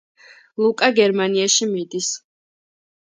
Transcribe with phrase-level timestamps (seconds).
[0.61, 2.11] ლუკა გერმანიაში მიდის